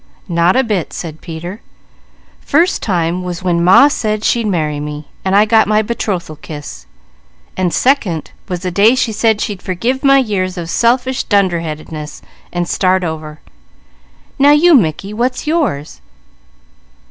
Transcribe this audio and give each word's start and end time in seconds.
"Not 0.27 0.55
a 0.55 0.63
bit," 0.63 0.93
said 0.93 1.21
Peter. 1.21 1.61
"First 2.39 2.81
time 2.81 3.21
was 3.21 3.43
when 3.43 3.63
Ma 3.63 3.87
said 3.87 4.23
she'd 4.23 4.47
marry 4.47 4.79
me, 4.79 5.09
and 5.23 5.35
I 5.35 5.45
got 5.45 5.67
my 5.67 5.83
betrothal 5.83 6.37
kiss; 6.37 6.87
second, 7.69 8.31
was 8.49 8.61
the 8.61 8.71
day 8.71 8.95
she 8.95 9.11
said 9.11 9.41
she'd 9.41 9.61
forgive 9.61 10.03
my 10.03 10.17
years 10.17 10.57
of 10.57 10.71
selfish 10.71 11.25
dunderheadedness, 11.25 12.23
and 12.51 12.67
start 12.67 13.03
over. 13.03 13.41
Now 14.39 14.53
you, 14.53 14.73
Mickey, 14.73 15.13
what's 15.13 15.45
yours?" 15.45 16.01